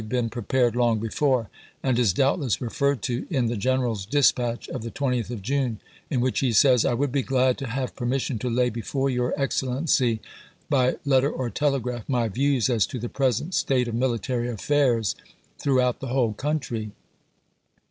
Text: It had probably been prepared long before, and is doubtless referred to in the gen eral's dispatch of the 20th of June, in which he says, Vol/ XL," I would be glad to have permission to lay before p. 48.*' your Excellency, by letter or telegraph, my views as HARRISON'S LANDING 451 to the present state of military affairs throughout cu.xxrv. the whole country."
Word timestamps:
It 0.01 0.05
had 0.05 0.09
probably 0.09 0.21
been 0.21 0.29
prepared 0.31 0.75
long 0.75 0.99
before, 0.99 1.49
and 1.83 1.99
is 1.99 2.11
doubtless 2.11 2.59
referred 2.59 3.03
to 3.03 3.27
in 3.29 3.45
the 3.49 3.55
gen 3.55 3.81
eral's 3.81 4.03
dispatch 4.07 4.67
of 4.69 4.81
the 4.81 4.89
20th 4.89 5.29
of 5.29 5.43
June, 5.43 5.79
in 6.09 6.21
which 6.21 6.39
he 6.39 6.51
says, 6.51 6.81
Vol/ 6.81 6.89
XL," 6.89 6.89
I 6.89 6.93
would 6.95 7.11
be 7.11 7.21
glad 7.21 7.59
to 7.59 7.67
have 7.67 7.95
permission 7.95 8.39
to 8.39 8.49
lay 8.49 8.71
before 8.71 9.09
p. 9.09 9.13
48.*' 9.13 9.15
your 9.17 9.33
Excellency, 9.39 10.19
by 10.71 10.95
letter 11.05 11.29
or 11.29 11.51
telegraph, 11.51 12.09
my 12.09 12.29
views 12.29 12.67
as 12.67 12.87
HARRISON'S 12.87 12.89
LANDING 12.93 12.99
451 13.11 13.11
to 13.11 13.13
the 13.13 13.15
present 13.15 13.53
state 13.53 13.87
of 13.87 13.93
military 13.93 14.49
affairs 14.49 15.15
throughout 15.59 15.99
cu.xxrv. 15.99 15.99
the 15.99 16.07
whole 16.07 16.33
country." 16.33 16.91